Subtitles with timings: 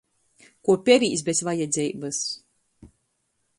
[0.67, 2.25] Kuo perīs bez vajadzeibys!